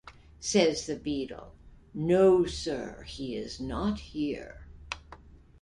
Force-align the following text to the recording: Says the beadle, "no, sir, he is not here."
Says 0.39 0.87
the 0.87 0.95
beadle, 0.95 1.53
"no, 1.93 2.43
sir, 2.43 3.03
he 3.03 3.35
is 3.35 3.59
not 3.59 3.99
here." 3.99 4.65